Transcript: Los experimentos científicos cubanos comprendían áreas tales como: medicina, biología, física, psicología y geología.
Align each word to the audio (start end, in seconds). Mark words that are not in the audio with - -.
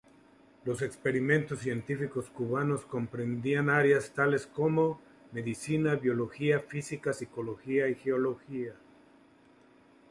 Los 0.65 0.81
experimentos 0.81 1.59
científicos 1.59 2.27
cubanos 2.31 2.85
comprendían 2.87 3.69
áreas 3.69 4.11
tales 4.15 4.47
como: 4.47 4.99
medicina, 5.31 5.93
biología, 5.93 6.59
física, 6.59 7.13
psicología 7.13 7.87
y 7.87 7.93
geología. 7.93 8.73